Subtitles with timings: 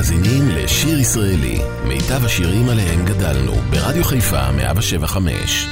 [0.00, 5.66] מאזינים לשיר ישראלי, מיטב השירים עליהם גדלנו, ברדיו חיפה 175.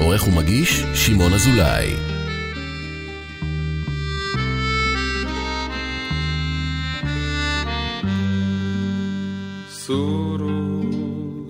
[0.00, 1.96] עורך ומגיש, שמעון אזולאי.
[9.70, 10.82] סורו,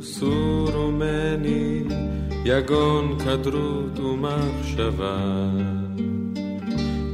[0.03, 1.83] סורו מני,
[2.45, 5.17] יגון כדרות ומחשבה.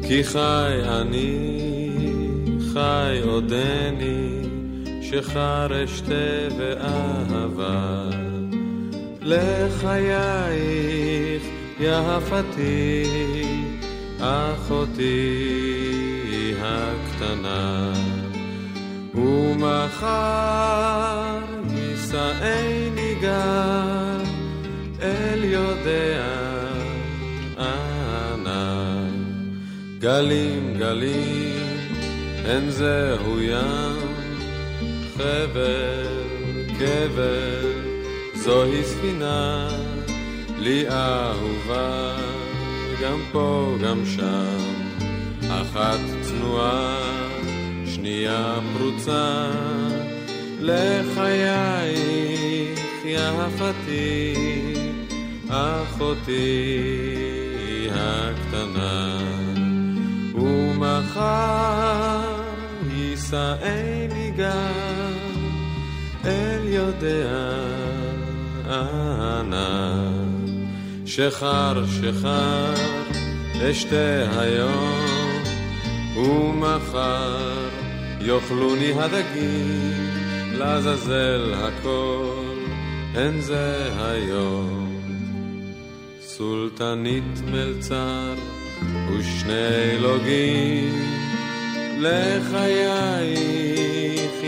[0.08, 1.62] כי חי אני
[2.72, 4.41] חי עודני,
[5.12, 8.08] שחר אשתה ואהבה.
[9.22, 10.62] לחייך
[11.80, 13.04] יפתי,
[14.20, 15.34] אחותי
[16.60, 17.92] הקטנה.
[19.14, 20.58] ומחר
[21.70, 24.20] יישאני גם
[25.02, 26.24] אל יודע
[27.58, 29.06] אנה.
[29.98, 31.52] גלים גלים
[32.44, 34.01] אין זהו ים,
[35.22, 36.06] חבל,
[36.78, 37.66] קבר,
[38.34, 39.68] זוהי ספינה,
[40.58, 42.16] לי אהובה,
[43.02, 44.58] גם פה גם שם,
[45.48, 46.98] אחת צנועה,
[47.86, 49.50] שנייה פרוצה,
[50.60, 52.02] לחייך
[53.04, 54.34] יפתי,
[55.48, 56.88] אחותי
[57.94, 59.18] הקטנה.
[60.34, 62.32] ומחר
[62.90, 65.01] יישאני גם
[66.24, 67.56] אל יודע
[68.66, 70.12] אנה.
[71.06, 72.74] שחר שחר
[73.70, 75.42] אשתה היום
[76.16, 77.68] ומחר
[78.20, 80.10] יאכלוני הדגים
[80.52, 82.58] לעזאזל הכל
[83.14, 85.02] אין זה היום
[86.20, 88.34] סולטנית מלצר
[89.08, 91.04] ושני אלוגים
[91.98, 93.71] לחייך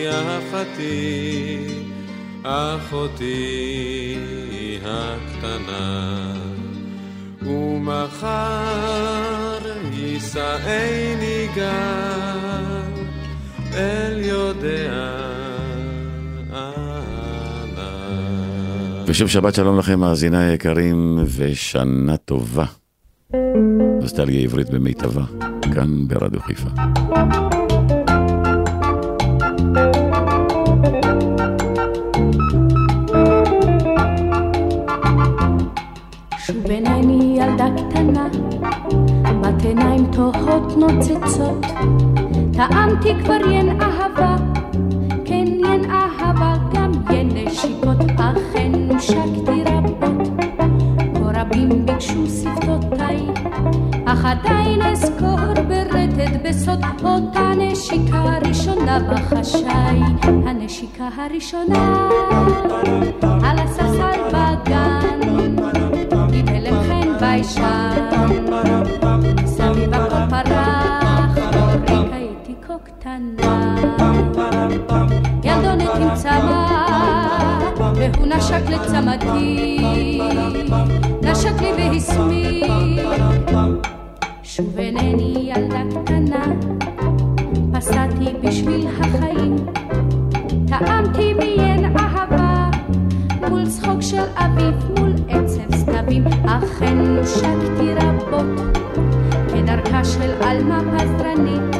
[0.04, 1.56] יפתי,
[2.42, 4.18] אחותי
[4.84, 6.34] הקטנה.
[7.42, 9.58] ומחר
[9.92, 12.92] יישאני גם
[13.74, 15.20] אל יודע
[19.06, 22.64] ושוב שבת שלום לכם, מאזיני היקרים, ושנה טובה.
[24.00, 25.24] נוסטלגיה עברית במיטבה,
[25.74, 26.68] כאן ברדיו חיפה.
[36.38, 38.28] שוב עיניני ילדה קטנה,
[39.40, 41.66] בת עיניים תוהות נוצצות,
[42.52, 44.36] טעמתי כבר ין אהבה,
[45.24, 50.28] כן ין אהבה, גם ין נשיקות, אכן נושקתי רבות,
[51.14, 53.26] כה רבים ביקשו שפתותיי,
[54.06, 55.33] אך עדיין אזכור
[56.44, 62.08] בסוד אותה נשיקה ראשונה בחשאי, הנשיקה הראשונה
[63.22, 65.20] על הספסל בגן.
[66.32, 68.36] עם הלם חן ביישן,
[69.46, 73.76] סביב הכל פרח, אורית הייתי כה קטנה.
[75.44, 76.66] ילדונת עם צמא,
[77.76, 79.78] והוא נשק לצמתי,
[81.22, 82.53] נשק לי והסמיק.
[85.04, 86.44] אינני ילדה קטנה,
[87.72, 89.56] פסעתי בשביל החיים,
[90.68, 92.70] טעמתי ביין אהבה,
[93.48, 98.76] מול צחוק של אביב, מול עצב סתבים, אכן נושקתי רבות,
[99.48, 101.76] כדרכה של עלמה פזרנית,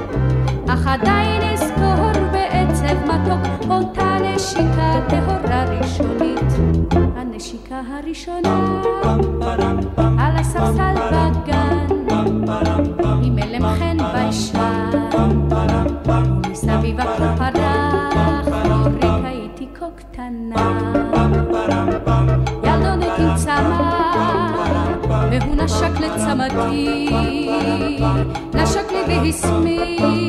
[0.68, 6.52] אך עדיין אזכור בעצב מתוק, אותה נשיקה טהורה ראשונית,
[7.16, 8.82] הנשיקה הראשונה,
[10.18, 11.83] על הספסל בגן,
[13.78, 14.90] חן ביישן,
[16.06, 20.80] ומסביב הכל פרח, אורית הייתי כה קטנה.
[22.64, 23.92] ילדונת עם צמא,
[25.30, 27.08] והוא נשק לצמתי,
[28.54, 30.23] נשק לי והסמיק.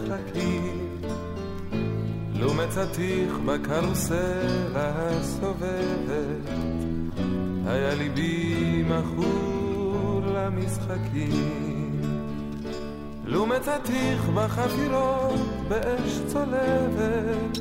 [0.00, 0.88] למרחקים.
[2.34, 6.50] לו מצאתיך בקרוסלה הסובבת,
[7.66, 12.00] היה ליבי מכור למשחקים.
[13.24, 17.58] לו מצאתיך בחפירות באש צולבת,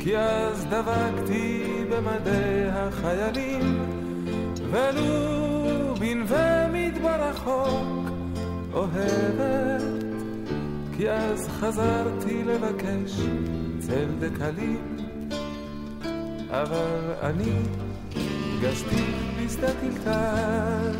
[0.00, 3.78] כי אז דבקתי במדי החיילים,
[4.70, 8.10] ולו בנווה מדבר רחוק
[8.72, 10.07] אוהבת,
[10.98, 13.20] כי אז חזרתי לבקש
[13.78, 14.96] צל דקלים,
[16.50, 17.52] אבל אני
[18.58, 19.04] פגשתי
[19.38, 20.96] בשדה טלטל,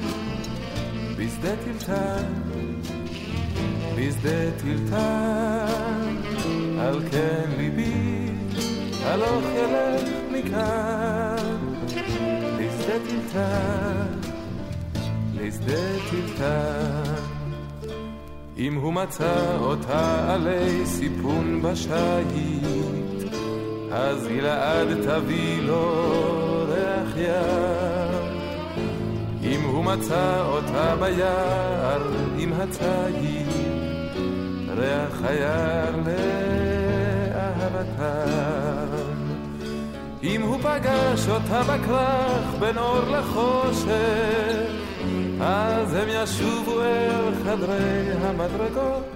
[1.16, 2.24] בשדה טלטל,
[3.96, 6.16] בשדה טלטל,
[6.80, 8.30] על כן ליבי
[9.04, 11.56] הלוך ילך מכאן.
[12.58, 14.28] לשדה טלטל,
[15.34, 17.37] לשדה טלטל.
[18.58, 23.32] אם הוא מצא אותה עלי סיפון בשיט,
[23.92, 28.38] אז גלעד תביא לו ריח ים.
[29.42, 32.02] אם הוא מצא אותה ביער
[32.38, 33.48] עם הציד,
[34.76, 35.96] ריח היער
[37.34, 38.08] לאהבתם.
[40.22, 44.87] אם הוא פגש אותה בכרך בין אור לחושך,
[45.40, 49.14] אז הם ישובו אל חדרי המדרגות,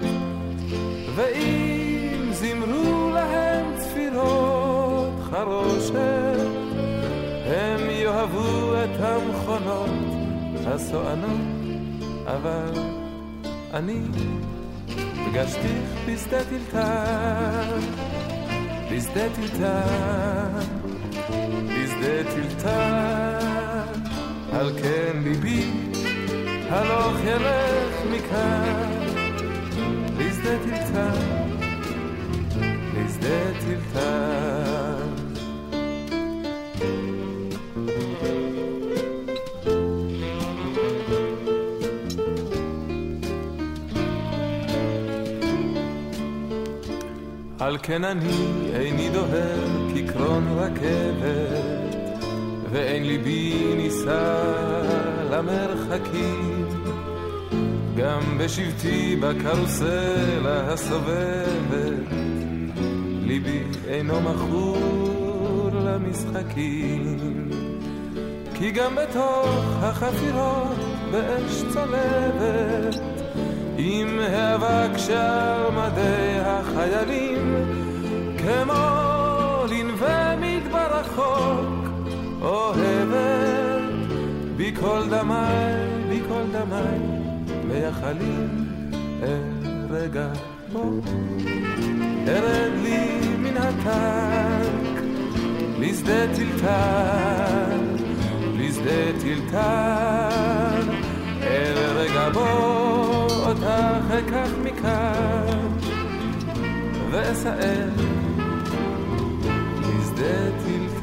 [1.15, 5.95] ואם זמרו להם צפירות חרושת,
[7.47, 9.91] הם יאהבו את המכונות
[10.67, 11.41] הסוענות,
[12.27, 12.73] אבל
[13.75, 14.01] אני
[15.27, 17.79] פגשתיך בשדה טלטל,
[18.93, 20.59] בשדה טלטל,
[21.69, 23.43] בשדה טלטל,
[24.53, 25.92] על כן ליבי
[26.75, 28.91] הלוך ילך מכאן
[30.19, 31.19] לשדה טלטל,
[32.95, 35.03] לשדה טלטל.
[47.59, 51.97] על כן אני איני דוהר כקרון רכבת,
[52.71, 54.43] ואין ליבי נישא
[55.31, 56.62] למרחקים.
[58.03, 62.13] גם בשבטי בקרוסלה הסובבת,
[63.23, 67.19] ליבי אינו מכור למשחקים.
[68.55, 70.77] כי גם בתוך החפירות
[71.11, 73.01] באש צולבת,
[73.79, 77.55] עם האבק שעל מדי החיילים,
[78.39, 81.89] כמו לנווה מדבר רחוק,
[82.41, 83.83] אוהבת
[84.57, 85.75] בי כל דמיי,
[86.09, 87.22] בי כל דמיי,
[87.83, 88.67] מייחלים
[89.91, 90.29] ארגע
[90.73, 91.01] בו.
[92.29, 95.03] ארד לי מן הטנק,
[95.79, 97.81] לשדה טלטל,
[98.57, 100.83] לשדה טלטל,
[101.43, 102.47] אל רגע בו
[103.47, 103.67] אותך
[104.19, 105.69] אקח מכאן,
[107.11, 107.89] ואסער
[109.81, 111.03] לשדה טלטל.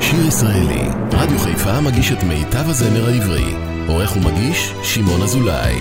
[0.00, 3.71] שיר ישראלי, רדיו חיפה מגיש את מיטב הזמר העברי.
[3.88, 5.74] עורך ומגיש, שמעון אזולאי.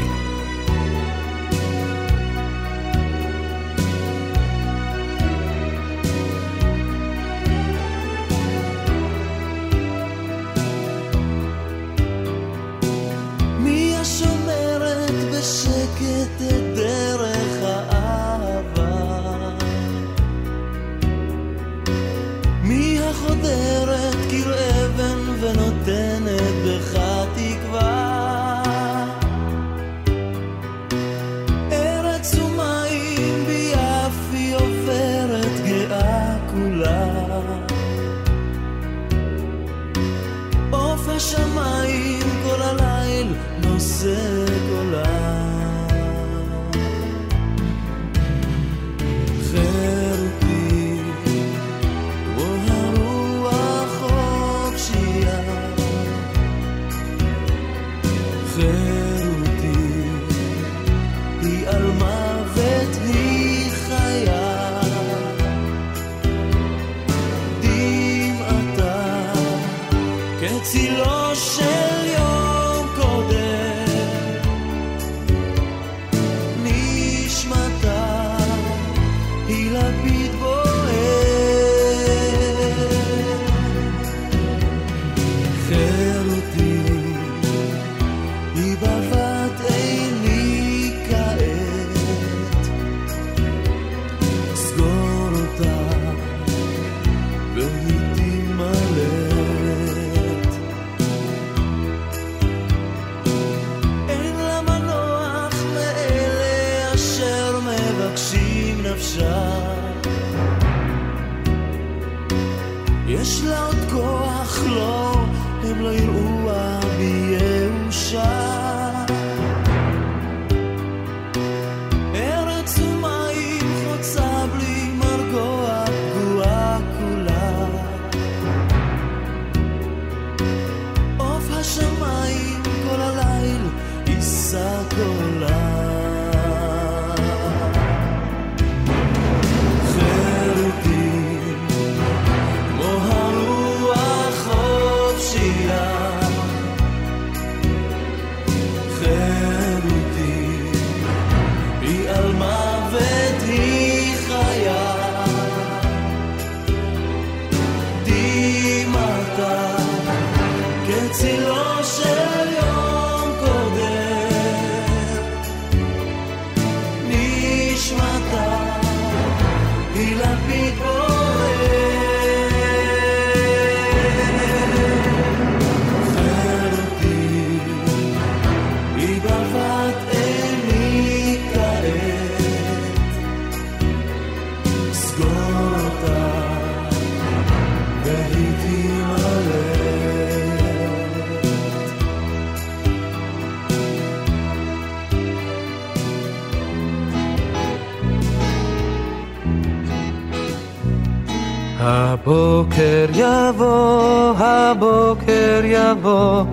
[205.61, 206.43] הבוקר יבוא,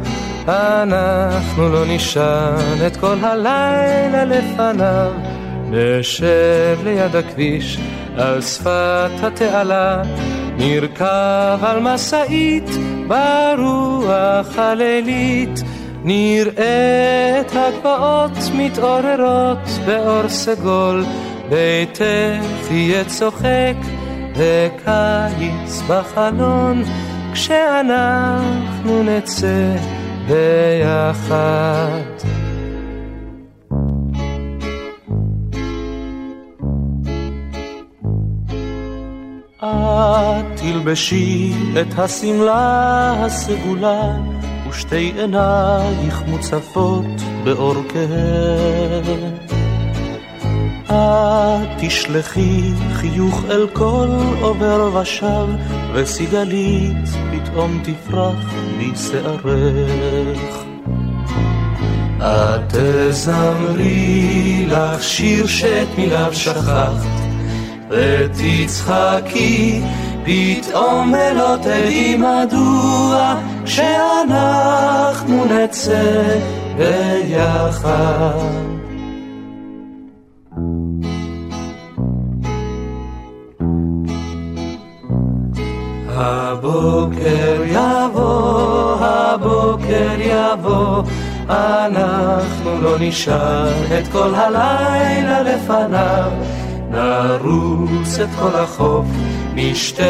[0.49, 5.13] אנחנו לא נישן את כל הלילה לפניו.
[5.71, 7.79] נשב ליד הכביש,
[8.17, 10.03] על שפת התעלה,
[10.59, 12.71] נרכב על משאית
[13.07, 15.63] ברוח הלילית.
[16.05, 21.05] נראה את הגבעות מתעוררות באור סגול,
[21.49, 23.77] ביתך יהיה צוחק
[24.37, 26.83] וקיץ בחלון,
[27.39, 29.77] כשאנחנו נצא
[30.27, 31.89] ביחד.
[39.61, 44.17] את תלבשי את השמלה הסגולה,
[44.69, 47.07] ושתי עינייך מוצפות
[47.45, 49.58] באור כהה.
[50.91, 54.09] את תשלחי חיוך אל כל
[54.41, 55.47] עובר ושב,
[55.95, 60.65] וסיגלית פתאום תפרח משערך.
[62.19, 66.93] את תזמרי לך שיר שאת מיליו שכחת,
[67.91, 69.83] ותצחקי
[70.25, 76.39] פתאום ולא תדעי מדוע, כשאנחנו נצא
[76.77, 78.68] ביחד.
[86.29, 91.03] הבוקר יבוא, הבוקר יבוא,
[91.49, 96.31] אנחנו לא נשאר את כל הלילה לפניו.
[96.91, 99.07] נרוץ את כל החוף,
[99.55, 100.03] נשתה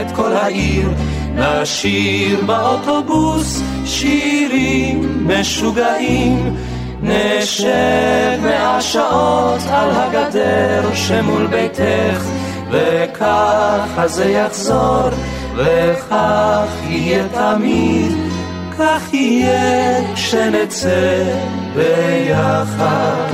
[0.00, 0.88] את כל העיר,
[1.34, 6.56] נשיר באוטובוס שירים משוגעים.
[7.02, 12.24] נשב מאה שעות על הגדר שמול ביתך,
[12.70, 15.08] וככה זה יחזור,
[15.56, 18.12] וכך יהיה תמיד,
[18.78, 21.24] כך יהיה כשנצא
[21.74, 23.28] ביחד.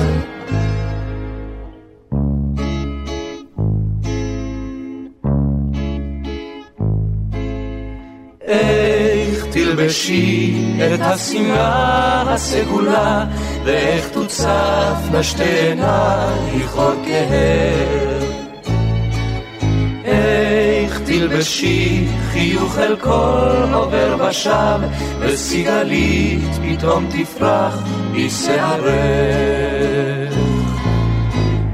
[8.41, 10.55] איך תלבשי
[10.95, 13.25] את השמלה הסגולה,
[13.65, 18.30] ואיך תוצפנה שתי עינייך כהר.
[21.11, 24.81] תלבשי חיוך אל כל עובר ושב,
[25.21, 27.83] וסיגלית פתאום תפרח
[28.15, 28.91] בשערך.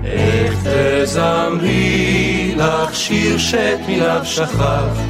[0.05, 5.07] איך תזמרי לך שיר שאת מיליו שכחת,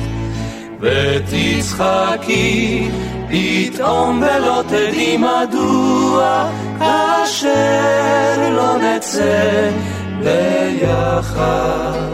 [0.80, 2.88] ותצחקי
[3.28, 9.70] פתאום ולא תדעי מדוע, כאשר לא נצא
[10.18, 12.05] ביחד.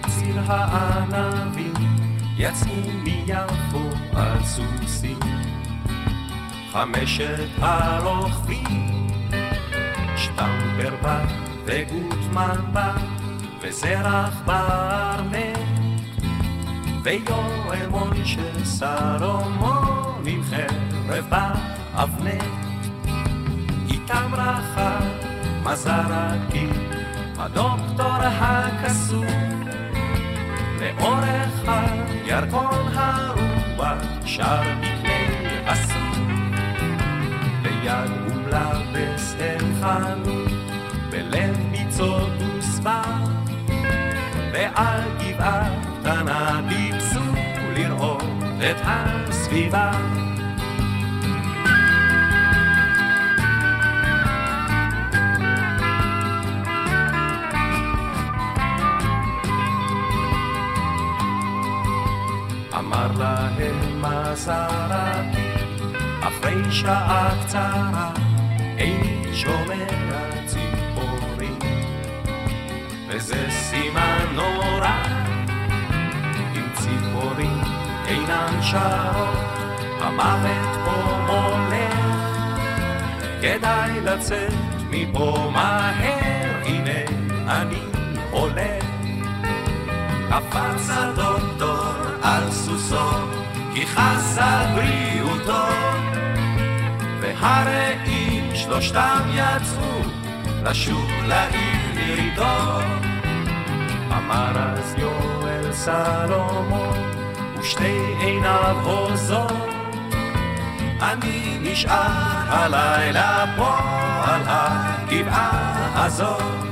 [0.00, 1.74] את ציר הענבים,
[2.36, 2.72] יצאו
[3.02, 5.18] מיפו על סוסים.
[6.72, 9.08] חמשת הרוכבים,
[10.16, 11.24] שטמפר בא
[11.64, 12.96] וגוטמן בא,
[13.62, 15.58] וזרח בארנק,
[17.02, 22.42] ויואל מוישה סלומון עם חרב באבנט
[23.90, 25.04] איתם רחב
[25.64, 26.68] מזרקי
[27.38, 29.43] הדוקטור הקסום
[30.84, 36.24] לאורך הירקון הרוח שר מקנה אסור
[37.62, 40.44] ביד ומלבס הם חנו
[41.10, 43.02] בלב ביצות וסבר
[44.52, 45.68] ועל גבעה
[46.00, 47.20] קטנה טיפסו
[47.76, 48.24] לראות
[48.58, 49.92] את הסביבה
[64.34, 65.48] מסרתי,
[66.20, 68.10] אחרי שעה קצרה,
[68.78, 69.86] איני שומע
[70.46, 71.58] ציפורים.
[73.08, 75.02] וזה סימן נורא,
[76.56, 77.60] אם ציפורים
[78.06, 79.38] אינן שרות,
[80.00, 81.98] המוות פה מולך.
[83.42, 84.52] כדאי לצאת
[84.90, 87.00] מפה מהר, הנה
[87.46, 87.82] אני
[88.30, 88.84] הולך.
[90.28, 93.10] קפץ הדוקטור על סוסו,
[93.86, 95.66] חס על בריאותו.
[97.20, 100.00] והרעים שלושתם יצאו
[100.64, 102.80] לשוב לעיר ירידו.
[104.12, 106.98] אמר אז יואל סלומון,
[107.58, 109.74] ושתי עיניו הוזות.
[111.00, 113.78] אני נשאר הלילה פה
[114.24, 116.63] על הגבעה הזאת.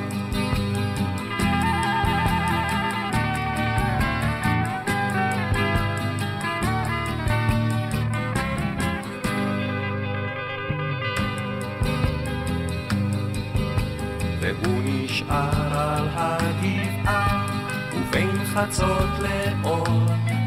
[18.63, 19.87] חצות לאור,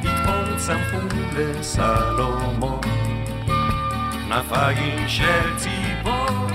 [0.02, 2.82] פתאום צמחו לסלומון.
[4.30, 6.48] כנפיים של ציפור,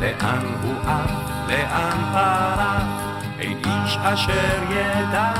[0.00, 1.10] לאן הוא עף,
[1.48, 2.82] לאן פרח,
[3.38, 5.32] אין איש אשר ידע.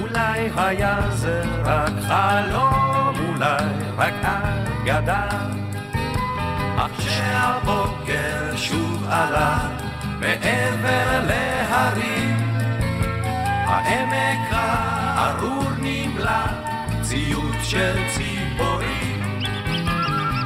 [0.00, 3.64] אולי היה זה רק חלום, אולי
[3.96, 5.28] רק אגדה.
[6.76, 9.58] אך כשהבוקר שוב עלה
[10.20, 12.35] מעבר להרים,
[13.66, 16.46] העמק הארור נמלא
[17.02, 19.42] ציוץ של ציפורים.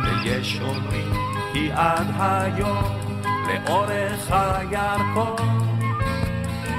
[0.05, 1.13] ויש אומרים
[1.53, 2.85] כי עד היום
[3.47, 5.61] לאורך הירקון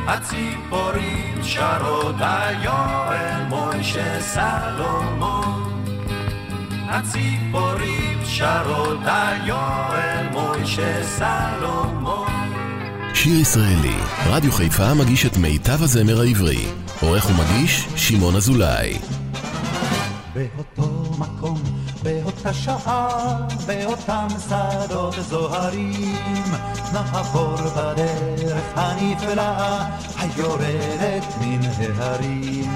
[0.08, 5.84] הציפורים שרות היואל מוישה סלומון
[6.90, 12.31] הציפורים שרות היואל מוישה סלומון
[13.24, 16.66] שיר ישראלי, רדיו חיפה מגיש את מיטב הזמר העברי.
[17.02, 18.98] עורך ומגיש, שמעון אזולאי.
[20.34, 21.62] באותו מקום,
[22.04, 26.46] באותה שעה, באותם שדות זוהרים,
[26.94, 29.86] נעבור בדרך הנפלאה,
[30.18, 32.72] היורדת מן ההרים.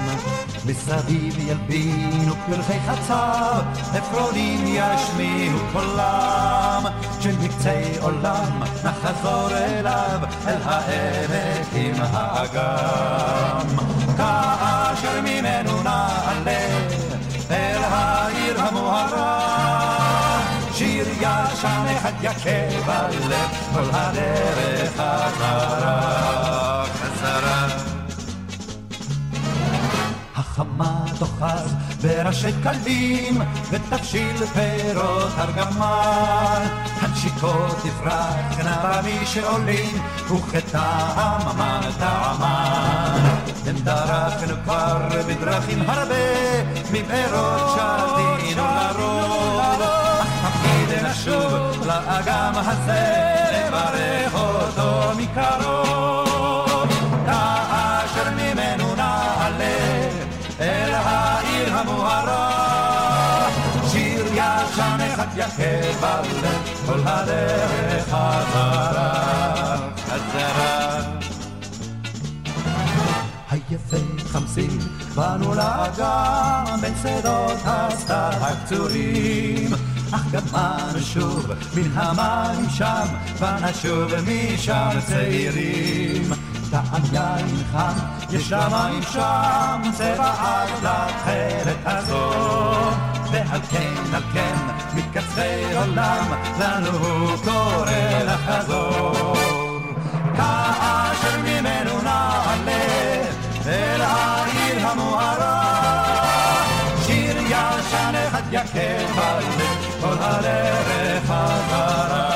[0.66, 3.62] מסביב ילבינו פרחי חצב,
[3.94, 6.82] עפרונים ישמיעו קולם,
[7.20, 13.66] שמקצה עולם נחזור אליו, אל העמק עם האגם.
[14.16, 16.78] כאשר ממנו נעלה
[17.50, 19.56] אל העיר המוארה,
[20.72, 26.35] שיר ישן אחד יכה בלב, כל הדרך חזרה,
[30.56, 36.66] החמה תאחז בראשי כלבים ותבשיל פירות ארגמן.
[37.00, 43.36] הנשיקות תפרחנה במי שעולים וכטעם המן טעמן.
[43.66, 53.12] הם דרכנו כבר בדרכים הרבה מבארות שרדינו לרוב אך תמיד נשוב לאגם הזה
[53.52, 55.75] לברך אותו מקרוב
[65.36, 71.00] יכה בלב כל הדרך חזרה חזרה
[73.50, 73.96] היפה
[74.26, 74.78] חמסים
[75.14, 79.70] באנו לאגם בין שדות הסתר הקצורים.
[80.12, 81.46] אך גמרנו שוב
[81.76, 83.06] מן המים שם
[83.38, 86.32] ונשוב משם צעירים.
[86.70, 87.98] טעם יין חם,
[88.30, 93.15] יש למים שם, צבע עד לתכלת הזאת.
[93.36, 94.54] ועל כן, על כן,
[94.94, 97.90] מקצרי עולם, לנו הוא קורא
[98.24, 99.36] לחזור.
[100.36, 103.22] כאשר ממנו נעלה,
[103.66, 105.76] אל העיר המוארה.
[107.06, 112.35] שיר ישן אחד יכה בלב כל הדרך חזרה.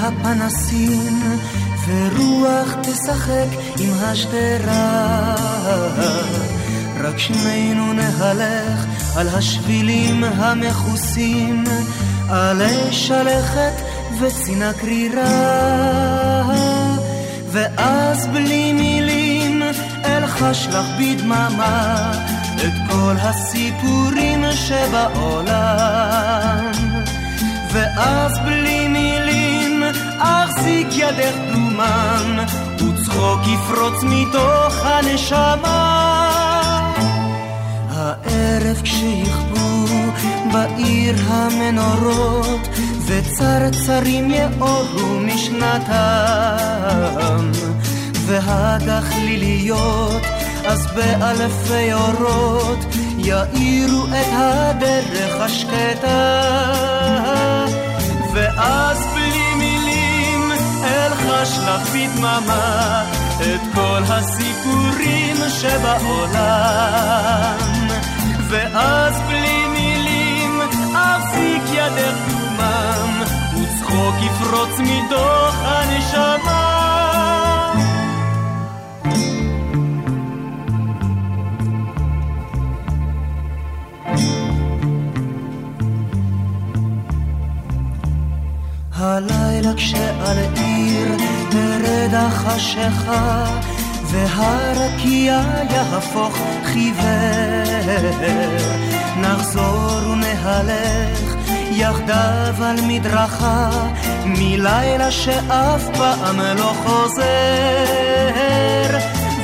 [0.00, 1.38] הפנסים
[1.86, 3.46] ורוח תשחק
[3.78, 5.34] עם השדרה.
[7.00, 8.86] רק שנינו נהלך
[9.16, 11.64] על השבילים המכוסים
[12.28, 13.72] עלי שלכת
[14.20, 15.30] וצינה קרירה.
[17.52, 19.62] ואז בלי מילים
[20.04, 22.12] אלחש לך בדממה
[22.56, 26.10] את כל הסיפורים שבעולם.
[27.72, 28.69] ואז בלי
[31.00, 32.38] ידך דומם
[32.74, 36.30] וצחוק יפרוץ מתוך הנשמה.
[37.90, 39.86] הערב כשיכבו
[40.52, 42.68] בעיר המנורות
[43.06, 45.90] וצרצרים יאורו משנתם.
[48.26, 50.22] והגחליליות
[50.66, 52.78] אז באלפי אורות
[53.18, 56.40] יאירו את הדרך השקטה.
[58.34, 59.09] ואז
[61.30, 63.04] אלחש לך בדממה
[63.40, 66.38] את כל הסיפורים שבעולם.
[68.48, 70.60] ואז בלי מילים
[70.92, 73.22] אפסיק ידך דומם
[73.54, 76.59] וצחוק יפרוץ מתוך הנשמה
[89.00, 91.08] הלילה כשעל עיר
[91.50, 93.44] תרד החשיכה
[94.04, 98.10] והרקיע יהפוך חיוור.
[99.16, 101.34] נחזור ונהלך
[101.70, 103.70] יחדיו על מדרכה
[104.24, 107.22] מלילה שאף פעם לא חוזר.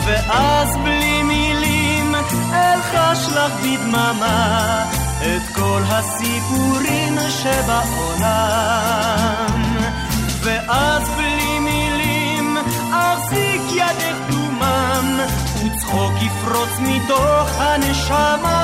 [0.06, 2.14] ואז בלי מילים
[2.52, 4.84] אלחש לך בדממה
[5.20, 8.45] את כל הסיפורים שבעולם
[15.86, 18.62] וצחוק יפרוץ מתוך הנשמה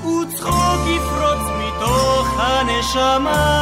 [0.00, 3.60] וצחוק יפרוץ מתוך הנשמה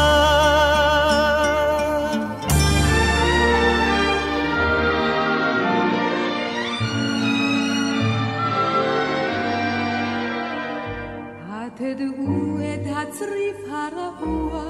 [11.74, 14.64] תדעו את הצריף הרעוע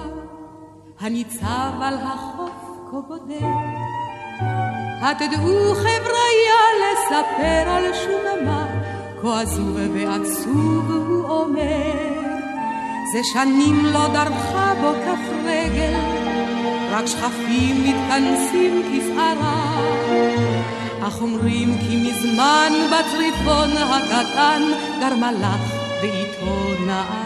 [1.01, 4.72] הניצב על החוף כה בודד.
[5.03, 8.67] התדעו חבריה לספר על שוממה
[9.23, 11.93] כה עזוב ועצוב הוא אומר
[13.13, 15.95] זה שנים לא דרכה בו כף רגל
[16.91, 19.81] רק שכפים מתכנסים כפערה
[21.09, 24.63] אך אומרים כי מזמן בצריפון הקטן
[25.01, 27.23] גרמה לך ואיתו נערה.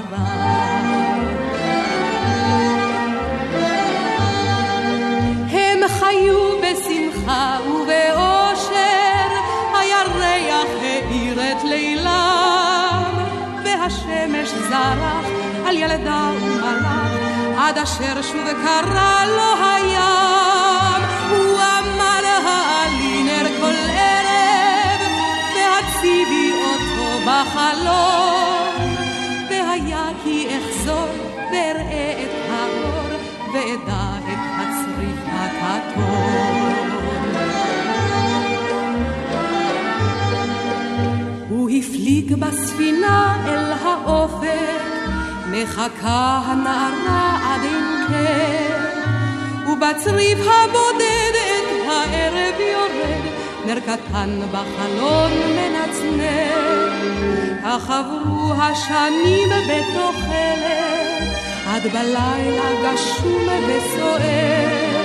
[5.51, 6.56] הם חיו
[7.27, 9.29] בשמחה ובאושר,
[9.75, 13.15] הירח האיר את לילם,
[13.65, 15.27] והשמש זרח
[15.67, 16.87] על ילדה ומלאך,
[17.59, 21.03] עד אשר שוב קרא לו הים.
[21.31, 25.01] הוא אמר העלי נר כל ערב,
[25.55, 28.97] והציבי אותו בחלום.
[29.51, 31.09] והיה כי אחזור
[31.53, 33.19] ואראה את האור
[33.53, 36.56] ואדע את הצריף הכתום.
[42.17, 44.83] הפליג בספינה אל האופק,
[45.51, 53.23] מחכה הנערה עד אין קר, ובצריף הבודד את הערב יורד,
[53.67, 56.93] נר קטן בחלון מנצנר.
[57.65, 61.29] כך עברו השנים בתוחלת,
[61.67, 64.97] עד בלילה גשום וסוער.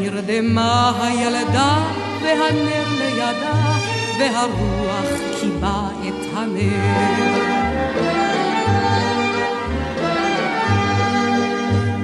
[0.00, 1.78] נרדמה הילדה
[2.22, 3.78] והנר לידה,
[4.18, 7.30] והרוח קיבה את הנר.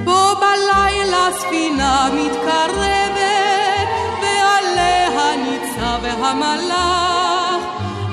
[0.03, 3.17] בו בלילה ספינה מתקרבת,
[4.21, 7.61] ועליה ניצב המלאך,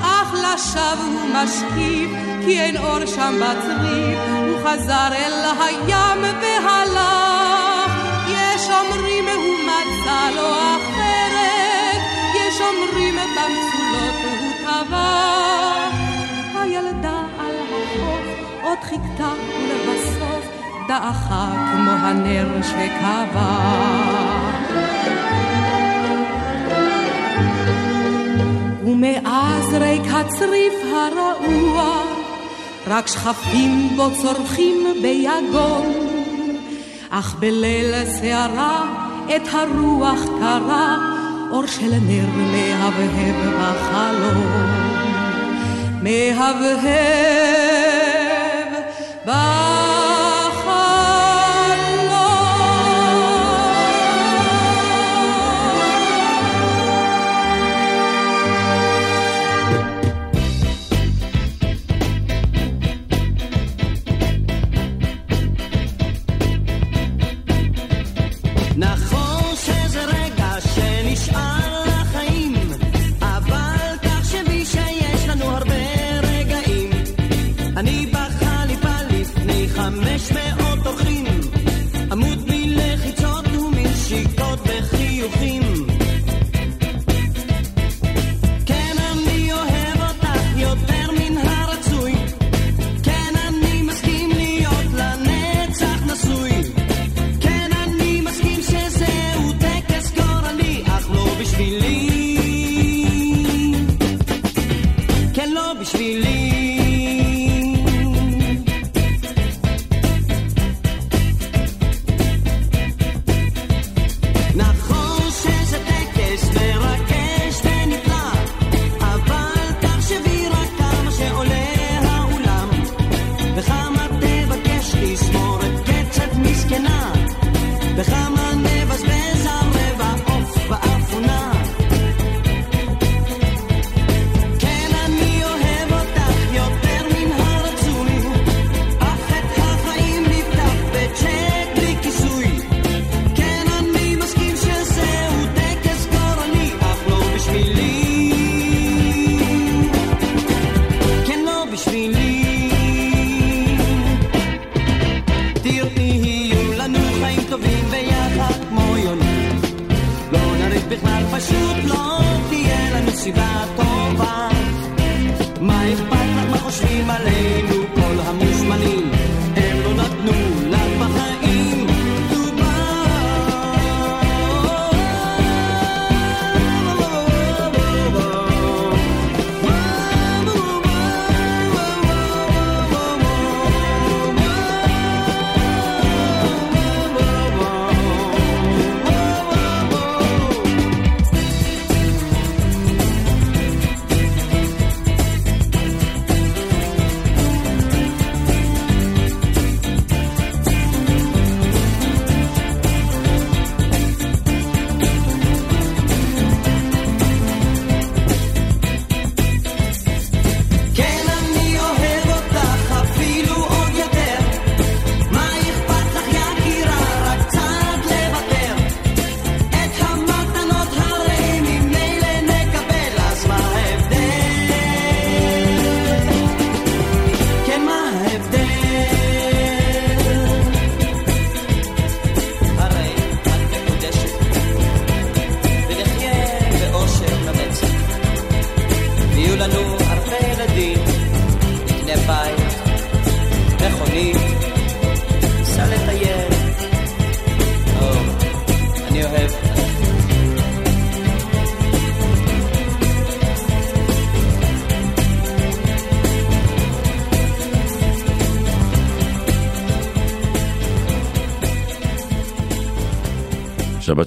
[0.02, 2.10] אך לשווא הוא משכיב,
[2.44, 7.90] כי אין אור שם בצריף, הוא חזר אל הים והלך.
[8.28, 12.00] יש אומרים הוא מצא לו אחרת,
[12.34, 15.83] יש אומרים במצולות הוא טבח.
[16.74, 18.26] הילדה על החוף
[18.62, 20.48] עוד חיכתה ולבסוף
[20.88, 23.74] דעכה כמו הנר שקבע.
[28.84, 32.02] ומאז ריק הצריף הרעוע,
[32.86, 35.92] רק שכפים בו צורכים ביגון.
[37.10, 38.84] אך בליל סערה
[39.36, 40.96] את הרוח קרה,
[41.50, 44.83] אור של נר מהבהב בחלום.
[46.04, 46.84] מהבהב
[49.24, 49.73] בחלום.
[49.73, 49.73] שבת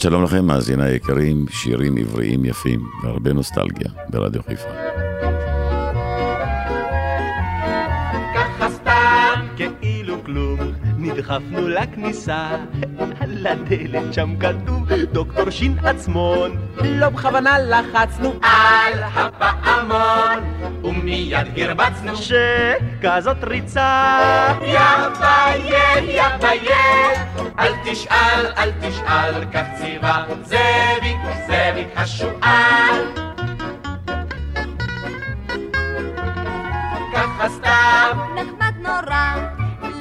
[0.09, 4.69] שלום לכם, מאזיני היקרים, שירים עבריים יפים והרבה נוסטלגיה ברדיו חיפה.
[9.81, 10.57] כאילו
[10.97, 12.49] נדחפנו לכניסה,
[13.19, 16.51] על הדלת שם כתוב דוקטור שין עצמון,
[16.83, 18.56] לא בכוונה לחצנו הפעמון,
[21.43, 24.53] מיד הרבצנו שכזאת ריצה.
[24.61, 24.79] יא
[25.19, 25.71] ביי,
[26.07, 26.67] יא ביי,
[27.59, 33.05] אל תשאל, אל תשאל, כך ציווה זאביק, זאביק השועל.
[37.13, 38.19] ככה סתם.
[38.35, 39.35] נחמד נורא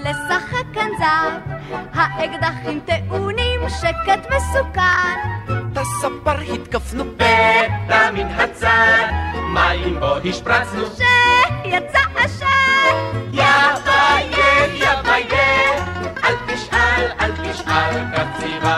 [0.04, 1.55] לשחק כאן זב
[1.94, 5.16] האקדחים טעונים, שקט מסוכן.
[5.46, 9.08] את הספר התקפנו פתע מן הצד,
[9.54, 10.82] מים בו השפרצנו.
[10.86, 12.46] שיצא עשן!
[13.32, 13.44] יא
[13.84, 14.30] ביי,
[14.74, 15.28] יא ביי,
[16.24, 18.75] אל תשאל, אל תשאל, קציבה,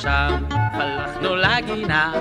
[0.00, 2.12] לשם, הלכנו לגינה,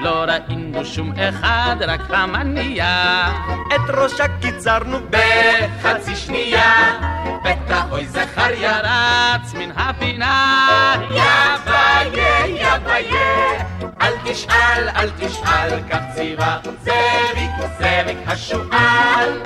[0.00, 3.32] לא ראינו שום אחד, רק המנייה.
[3.74, 6.98] את ראשה קיצרנו בחצי שנייה,
[7.44, 10.94] בטח אוי זכריה רץ מן הפינה.
[11.10, 11.22] יא
[11.64, 13.10] ביי, יא ביי,
[14.00, 19.42] אל תשאל, אל תשאל, כך ציווה זאביק, זאביק השועל.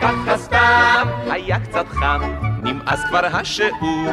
[0.00, 2.20] ככה סתם היה קצת חם,
[2.62, 4.12] נמאס כבר השיעור.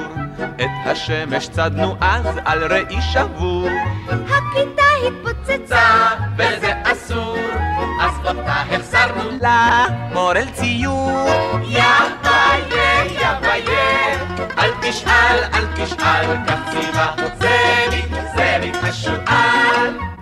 [0.55, 3.69] את השמש צדנו אז על ראי שבור.
[4.09, 7.37] הכיתה התפוצצה, וזה אסור,
[8.01, 11.29] אז אותה החזרנו למורל ציור.
[11.63, 11.83] יא
[12.23, 12.61] ביי,
[13.11, 13.65] יא ביי,
[14.57, 20.14] אל תשאל, אל תשאל, כך ציווה זאביק, זאביק השועל.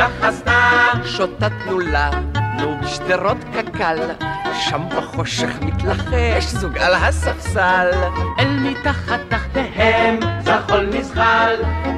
[0.00, 3.98] ככה סתם שוטטנו לנו בשדרות קק"ל,
[4.52, 7.90] שם בחושך מתלחש זוג על הספסל.
[8.38, 11.54] אל מתחת תחתיהם זחול נזחל,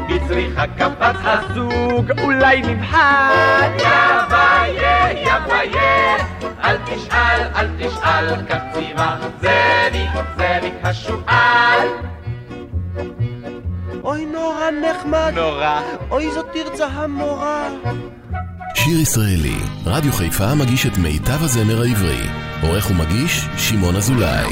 [0.08, 3.70] בצריחה קפץ הזוג אולי נבחל.
[3.78, 4.76] יא ביי,
[5.24, 5.72] יא ביי,
[6.64, 12.11] אל תשאל, אל תשאל, כך ציווה זאביק, זאביק השועל.
[14.12, 15.80] אוי נורא נחמד, נורא.
[16.10, 17.68] אוי זאת תרצה המורה.
[18.74, 22.20] שיר ישראלי, רדיו חיפה מגיש את מיטב הזמר העברי.
[22.62, 24.48] עורך ומגיש, שמעון אזולאי.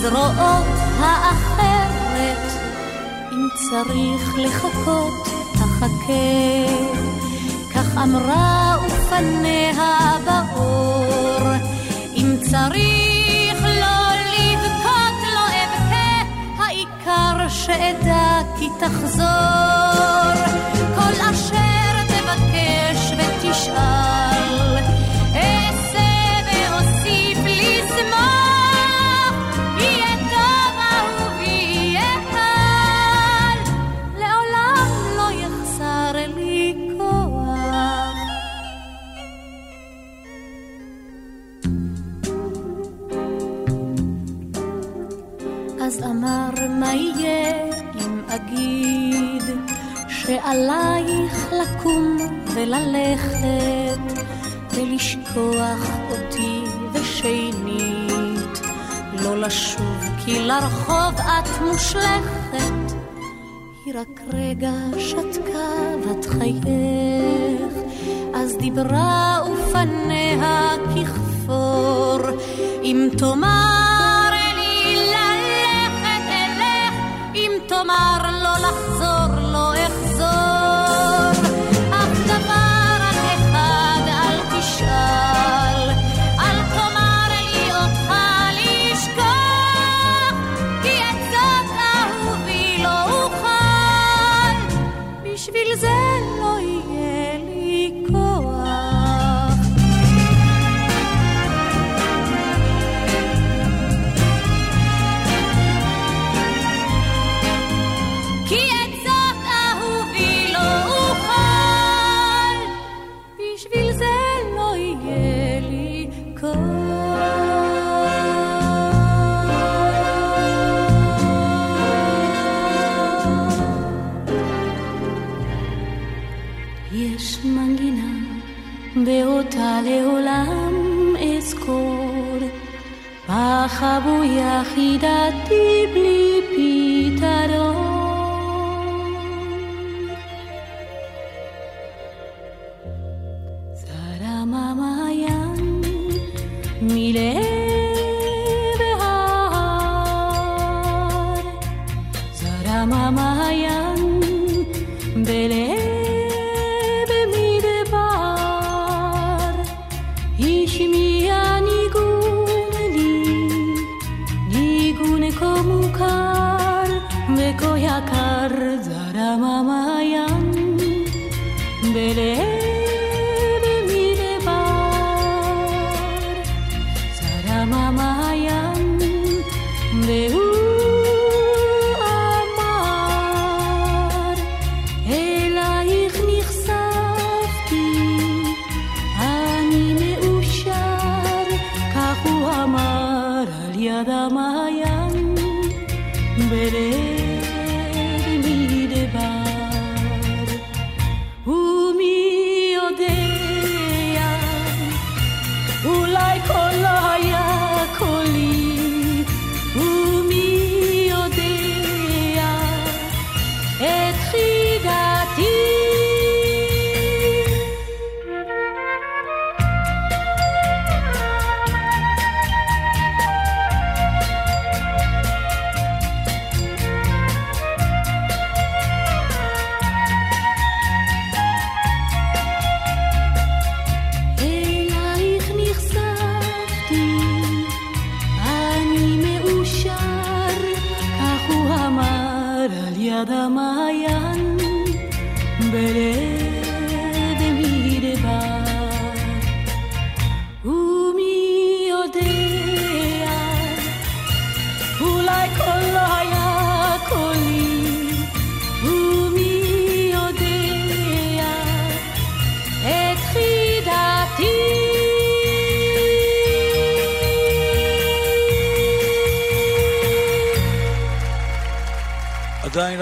[0.00, 0.66] זרועות
[1.00, 2.52] האחרת.
[3.32, 6.68] אם צריך לחכות, תחכה.
[7.74, 11.48] כך אמרה ופניה באור.
[12.16, 14.00] אם צריך לא
[14.32, 16.22] לבכות, לא אבכה,
[16.58, 20.34] העיקר שאדע כי תחזור.
[20.94, 24.27] כל אשר תבקש ותשאל
[46.78, 47.64] מה יהיה
[47.94, 49.42] אם אגיד
[50.08, 52.16] שעלייך לקום
[52.54, 54.22] וללכת
[54.74, 56.62] ולשכוח אותי
[56.92, 58.60] ושנית.
[59.22, 62.94] לא לשוב כי לרחוב את מושלכת.
[63.84, 65.68] היא רק רגע שתקה
[66.06, 67.72] ואת חייך.
[68.34, 72.20] אז דיברה ופניה ככפור.
[72.82, 73.77] אם תאמר
[77.68, 79.27] תאמר לו לחזור.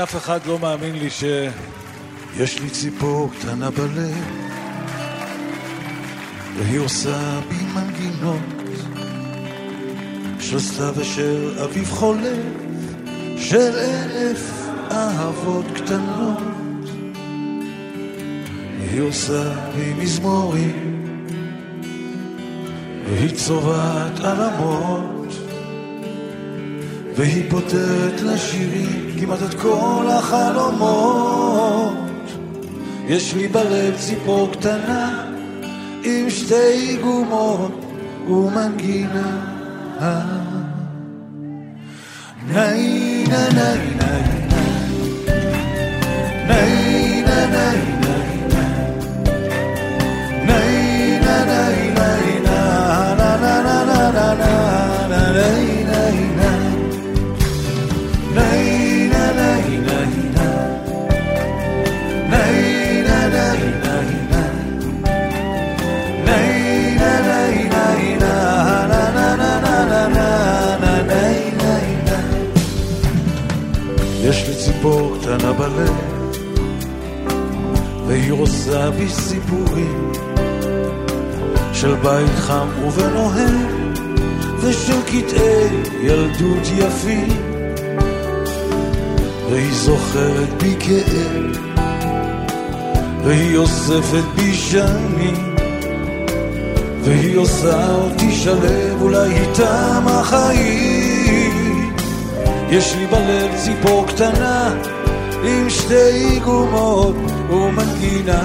[0.06, 4.14] אף אחד לא מאמין לי שיש לי ציפור קטנה בלב,
[6.56, 8.40] והיא עושה בי מנגינות
[10.40, 12.38] של סתיו ושל אביב חולף,
[13.38, 14.52] של אלף
[14.90, 16.38] אהבות קטנות.
[18.90, 21.06] היא עושה בי מזמורים,
[23.08, 25.15] והיא צובעת עלמות.
[27.16, 31.94] והיא פותרת לשירים כמעט את כל החלומות.
[33.06, 35.24] יש לי בלב ציפור קטנה
[36.04, 37.84] עם שתי גומות
[38.28, 39.56] ומנגינה.
[75.36, 75.94] קטנה בלב,
[78.06, 80.12] והיא עושה בי סיפורים
[81.72, 83.92] של בית חם ובנוהם,
[84.60, 85.68] ושל קטעי
[86.02, 87.28] ילדות יפים,
[89.50, 91.76] והיא זוכרת בי כאב,
[93.24, 95.56] והיא אוספת בי שנים,
[97.02, 101.92] והיא עושה אותי שלב, אולי איתם החיים.
[102.70, 104.74] יש לי בלב ציפור קטנה
[105.46, 107.16] עם שתי גומות
[107.50, 108.42] ומנגינה.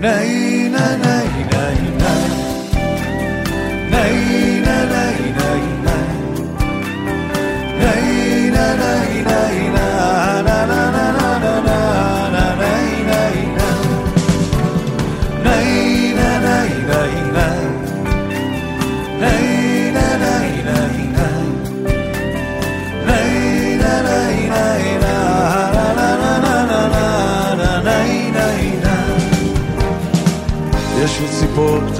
[0.00, 1.76] נאי נאי נאי נאי
[3.90, 4.51] נאי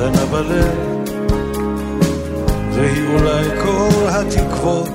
[0.03, 0.77] קטנה בלב,
[2.73, 4.89] והיא אולי כל התקוות,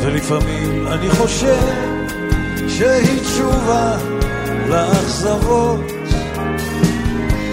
[0.00, 1.66] ולפעמים אני חושב
[2.68, 3.96] שהיא תשובה
[4.68, 5.80] לאכזבות,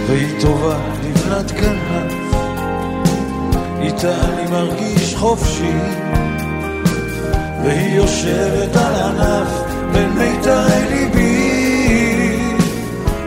[0.07, 2.13] והיא טובה לבנת כנף,
[3.81, 5.77] איתה אני מרגיש חופשי.
[7.63, 9.49] והיא יושבת על ענף
[9.93, 11.49] בין מיתרי ליבי.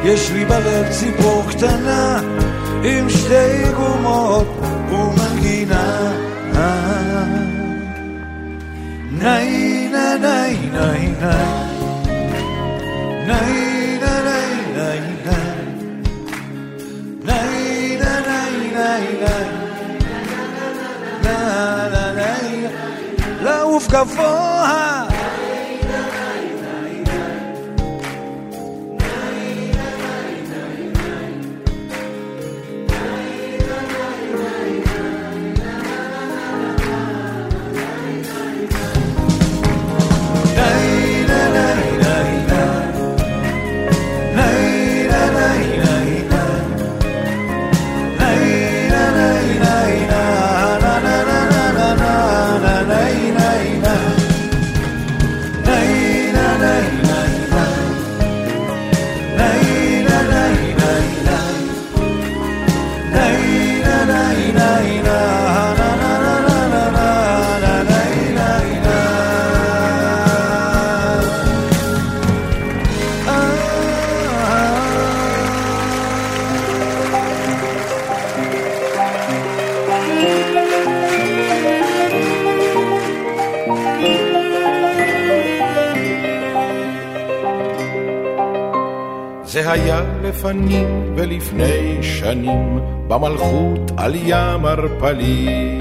[0.04, 2.20] יש לי בלב ציפור קטנה
[2.84, 4.46] עם שתי גומות
[4.90, 6.12] ומנגינה.
[9.10, 11.14] ניי ניי ניי ניי
[13.26, 15.02] ניי ניי ניי
[90.42, 95.78] לפנים ולפני שנים, במלכות על ים ערפלי.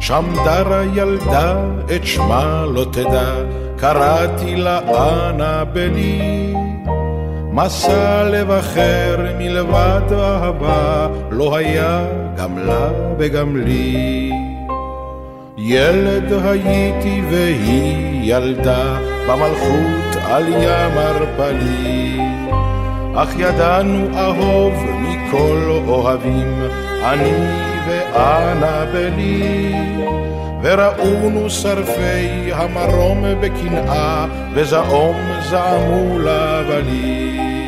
[0.00, 1.64] שם דרה ילדה,
[1.96, 3.34] את שמה לא תדע,
[3.76, 6.54] קראתי לה אנה בלי.
[7.52, 12.04] מסע לב אחר מלבד אהבה, לא היה
[12.36, 14.32] גם לה וגם לי.
[15.58, 18.98] ילד הייתי והיא ילדה,
[19.28, 22.39] במלכות על ים ערפלי.
[23.14, 26.62] אך ידענו אהוב מכל אוהבים,
[27.04, 27.32] אני
[27.86, 29.74] ואנה בלי.
[30.62, 35.16] וראונו שרפי המרום בקנאה, וזעום
[35.50, 36.00] זעמו.
[36.70, 37.59] זו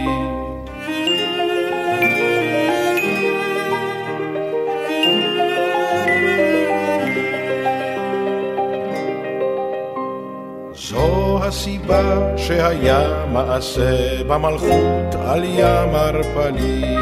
[11.52, 16.96] הסיבה שהיה מעשה במלכות על ים ערפלי.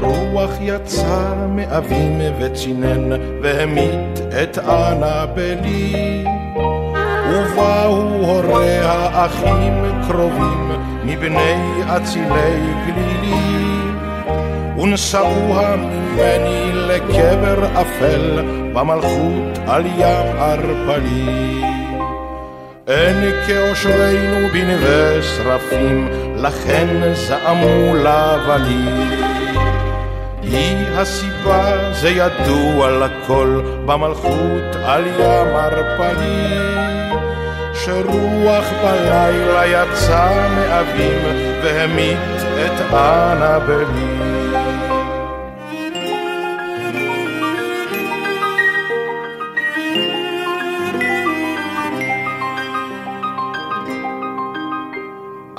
[0.00, 3.10] רוח יצא מאבים וצינן
[3.42, 6.24] והמית את אנה בלי.
[7.30, 7.96] ובאו
[8.26, 10.70] הוריה אחים קרובים
[11.04, 13.82] מבני אצילי גלילי.
[14.78, 18.42] ונשאוה ממני לקבר אפל
[18.74, 21.60] במלכות על ים ערפלי.
[22.86, 28.84] אין כאושרנו בנווה שרפים, לכן זעמו לבלי.
[30.42, 36.80] היא הסיבה, זה ידוע לכל, במלכות על ים ערפלי.
[37.74, 41.18] שרוח בלילה יצא מאבים,
[41.62, 42.18] והמית
[42.66, 44.49] את אנה בלי.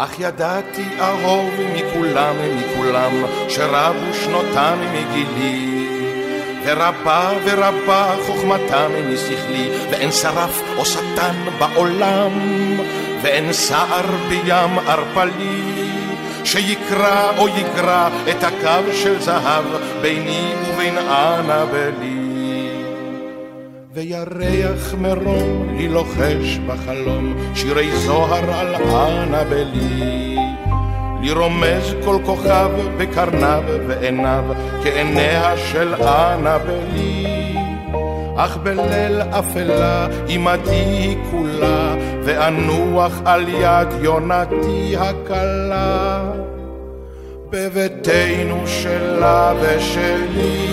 [0.03, 3.11] אך ידעתי אהוב מכולם מכולם,
[3.49, 5.87] שרבו שנותם מגילי.
[6.65, 12.31] ורבה ורבה חוכמתם משכלי, ואין שרף או שטן בעולם,
[13.21, 15.91] ואין סער בים ערפלי,
[16.43, 19.65] שיקרא או יגרע את הקו של זהב
[20.01, 22.20] ביני ובין אנה בלי.
[23.93, 30.37] וירח מרום לי לוחש בחלום שירי זוהר על אנה בלי.
[31.21, 34.43] לי רומז כל כוכב בקרניו ועיניו
[34.83, 37.55] כעיניה של אנה בלי.
[38.35, 46.31] אך בליל אפלה היא כולה ואנוח על יד יונתי הקלה.
[47.49, 50.71] בביתנו שלה ושלי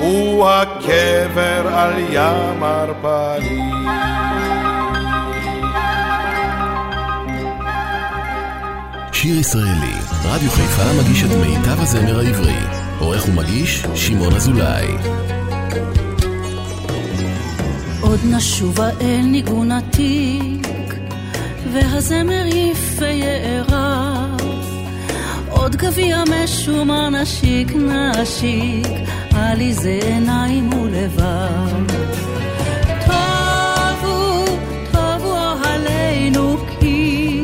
[0.00, 0.46] הוא
[0.78, 3.60] הקבר על ים ערפלי.
[9.12, 12.56] שיר ישראלי, רדיו חיפה מגיש את מיטב הזמר העברי.
[12.98, 14.86] עורך ומגיש, שמעון אזולאי.
[18.00, 20.66] עוד נשובה אל ניגון עתיק,
[21.72, 24.40] והזמר יפה יערב.
[25.48, 28.86] עוד גביע משומר נשיק נשיק,
[29.38, 31.86] עליזה עיניים ולבב.
[33.06, 34.44] טובו,
[34.92, 37.42] טובו אוהלינו כי,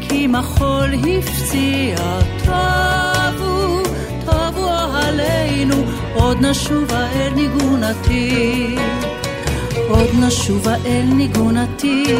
[0.00, 1.96] כי מחול הפציע.
[2.44, 3.82] טובו,
[4.24, 8.80] טובו אוהלינו, עוד נשובה אל ניגון עתיק.
[9.88, 12.18] עוד נשובה אל ניגון עתיק,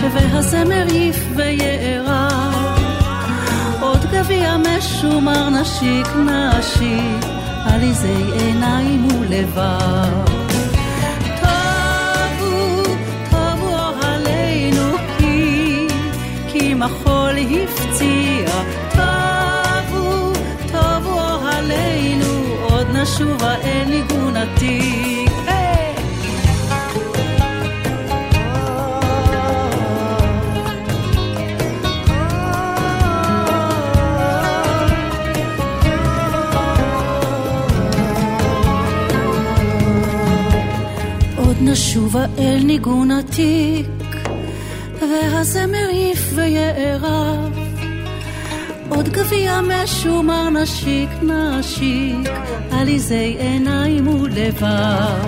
[0.00, 2.54] והזמר יף ויערב.
[3.80, 7.35] עוד גביע משומר נשיק נשיק,
[7.76, 10.24] עליזי עיניים ולבב.
[11.40, 12.82] טובו,
[13.30, 15.86] טובו אוהלינו כי,
[16.48, 18.48] כי מחול הפציע.
[18.92, 20.32] טובו,
[20.72, 24.36] טובו אוהלינו, עוד נשובה אל ניגון
[41.96, 42.06] עתיק.
[42.06, 43.86] נשובה אל ניגון עתיק,
[45.00, 47.58] והזמר יף ויערב.
[48.88, 52.30] עוד גביע משומר נשיק נשיק,
[52.70, 55.26] עליזי עיניים ולבב.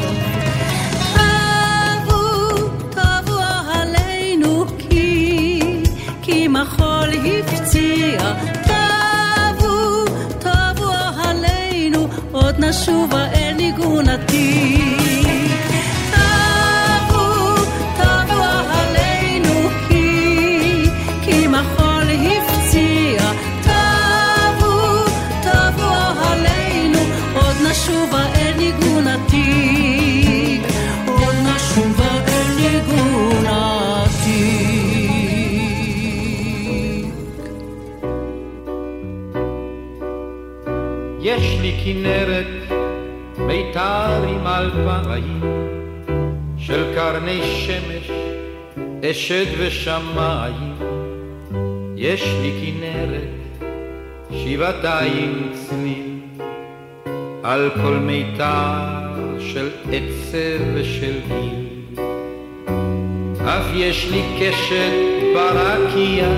[1.15, 2.57] טבו,
[2.91, 5.61] טבו אוהלינו כי,
[6.23, 8.33] כי מחול הפציע.
[8.65, 10.05] טבו,
[10.39, 14.09] טבו אוהלינו, עוד נשובה אל ניגון
[44.59, 45.41] אלפיים
[46.59, 48.11] של קרני שמש,
[49.11, 50.75] אשד ושמיים,
[51.97, 53.63] יש לי כנרת,
[54.31, 56.19] שבעתיים צליל,
[57.43, 58.99] על כל מיתר
[59.39, 61.99] של עצב ושל גיל.
[63.47, 64.93] אף יש לי קשת
[65.35, 66.29] ברקיע,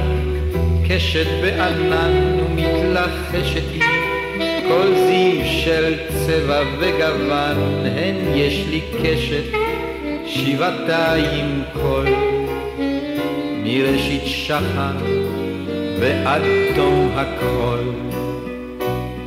[0.88, 3.99] קשת בענן ומתלחשת היא,
[4.70, 9.58] כל זיו של צבע וגוון, הן יש לי קשת
[10.26, 12.06] שבעתיים קול,
[13.64, 14.96] מראשית שחר
[16.00, 16.42] ועד
[16.76, 17.78] תום הכל.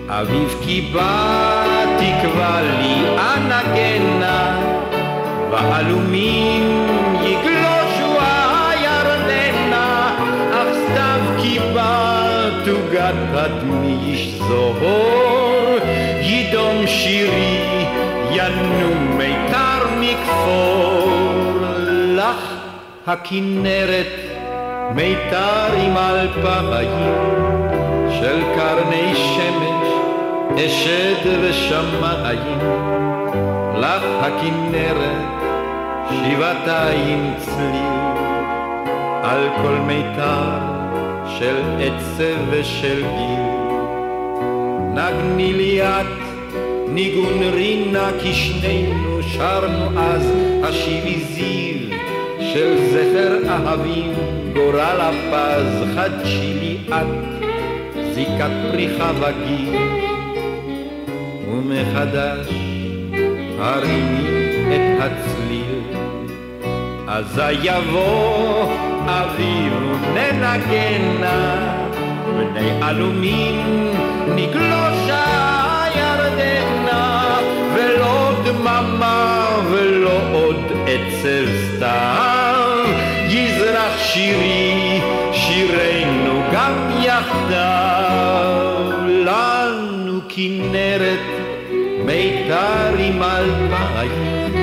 [0.07, 1.65] אביב כי בא
[1.97, 4.61] תקבע לי אנגנה,
[5.51, 6.92] בעלומים
[13.03, 15.77] תוגת פדמי איש זוהור,
[16.21, 17.85] ידום שירי
[18.31, 21.09] ינום מיתר מכפור,
[22.15, 22.53] לך
[23.07, 24.13] הכנרת
[24.95, 27.13] מיתר עם אלפיים
[28.19, 29.87] של קרני שמש,
[30.65, 32.59] אשד ושמיים,
[33.77, 35.43] לך הכנרת
[36.09, 38.23] שבעתיים צליל,
[39.23, 40.72] על כל מיתר
[41.39, 43.43] של עצב ושל גיל.
[44.93, 46.05] נגני לי את
[46.88, 50.53] ניגון רינה כי שנינו שרנו אז.
[50.63, 51.97] השיבי זיו
[52.39, 54.13] של זכר אהבים
[54.53, 57.07] גורל הפז חדשי לי את
[58.13, 59.75] זיקת פריחה וגיל
[61.49, 62.47] ומחדש
[63.59, 64.27] הרימי
[64.67, 65.97] את הצליל.
[67.07, 69.73] אזי יבוא אביב
[70.13, 71.55] וננגנה
[72.37, 73.91] בני עלומים
[74.35, 75.43] נגלושה
[78.63, 81.45] דממה ולא עוד עצב
[81.75, 82.83] סתם,
[83.29, 85.01] יזרח שירי,
[85.33, 86.73] שירנו גם
[87.03, 91.19] יחדיו, לנו כנרת
[92.05, 94.53] מיתר עם אלפיים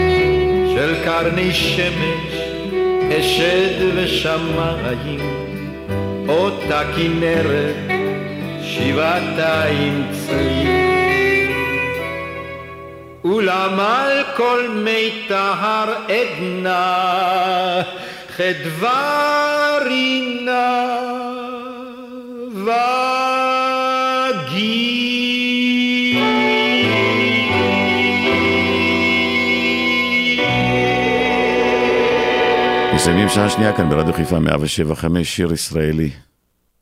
[0.75, 2.30] של קרני שמש,
[3.19, 5.21] אשד ושמיים,
[6.29, 7.77] אותה כנרת
[8.63, 11.51] שבעתיים צליל.
[13.25, 17.83] אולם על כל מי טהר עדנה
[18.37, 20.87] חדווה רינה
[22.55, 24.90] וגיל.
[33.11, 36.11] מסיימים שעה שנייה כאן ברדיו חיפה 175 שיר ישראלי.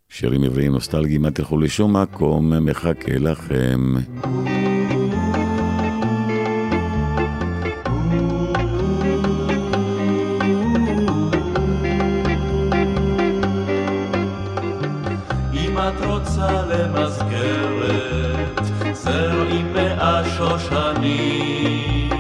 [0.08, 3.94] שירים עבריים נוסטלגיים, אל תלכו לשום מקום, מחכה לכם.
[20.38, 22.10] שושנים.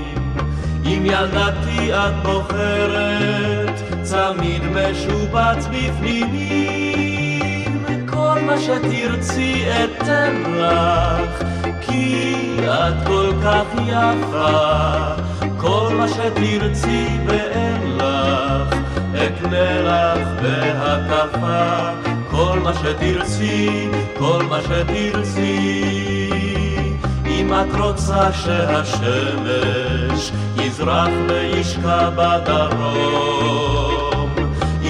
[0.84, 3.67] אם ילדתי את בוחרת,
[4.10, 7.28] צמיד משובץ בפנינים.
[8.06, 11.42] כל מה שתרצי אתן לך,
[11.80, 12.34] כי
[12.64, 15.14] את כל כך יפה.
[15.56, 18.74] כל מה שתרצי ואין לך,
[19.14, 21.90] אקנה לך בהקפה.
[22.30, 23.88] כל מה שתרצי,
[24.18, 26.30] כל מה שתרצי.
[27.26, 33.97] אם את רוצה שהשמש יזרח וישקע בדרום,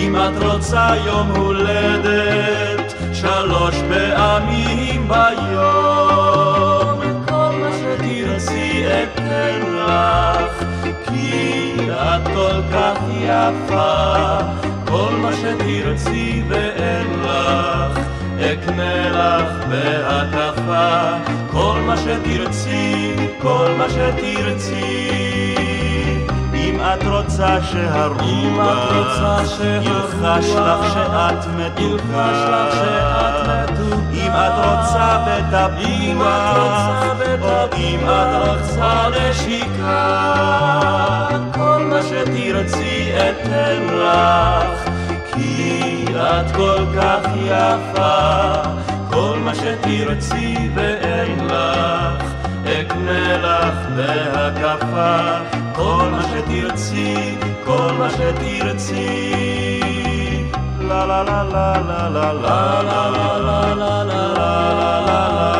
[0.08, 10.64] אם את רוצה יום הולדת שלוש פעמים ביום, כל מה שתרצי אתן לך,
[11.08, 14.38] כי את כל כך יפה,
[14.86, 17.98] כל מה שתרצי ואין לך,
[18.40, 21.38] אקנה לך בהקפה.
[21.52, 25.27] כל מה שתרצי, כל מה שתרצי.
[26.94, 28.80] את רוצה שהרוח
[29.82, 32.68] ילחש לך שאת מתוקה,
[34.12, 37.04] אם את רוצה בתפוח,
[37.42, 40.28] או אם את רוצה נשיקה,
[41.54, 44.90] כל מה שתרצי אתן לך,
[45.34, 48.78] כי את כל כך יפה.
[49.10, 52.24] כל מה שתרצי ואין לך,
[52.64, 55.67] אקנה לך בהקפה.
[55.78, 59.80] כל מה שתרצי, כל מה שתרצי.
[60.80, 65.57] לה לה לה לה לה לה לה לה לה לה לה לה לה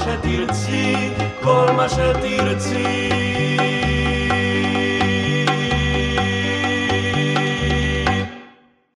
[0.00, 1.10] שתרצי,
[1.42, 3.89] כל מה שתרצי.